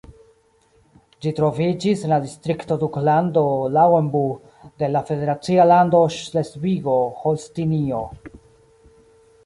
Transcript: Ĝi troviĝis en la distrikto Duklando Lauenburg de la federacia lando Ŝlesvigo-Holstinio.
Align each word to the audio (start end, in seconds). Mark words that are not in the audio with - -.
Ĝi 1.25 1.33
troviĝis 1.39 2.05
en 2.07 2.13
la 2.13 2.19
distrikto 2.23 2.79
Duklando 2.85 3.45
Lauenburg 3.77 4.67
de 4.83 4.91
la 4.97 5.05
federacia 5.11 5.71
lando 5.75 6.05
Ŝlesvigo-Holstinio. 6.19 8.05